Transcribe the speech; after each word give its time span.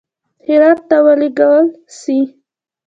هرات 0.45 0.79
ته 0.89 0.97
ولېږل 1.05 1.65
سي. 1.99 2.17